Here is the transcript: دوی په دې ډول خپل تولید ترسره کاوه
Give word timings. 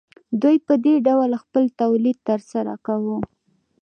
دوی 0.41 0.57
په 0.67 0.73
دې 0.85 0.95
ډول 1.07 1.31
خپل 1.43 1.63
تولید 1.81 2.17
ترسره 2.29 2.73
کاوه 2.85 3.17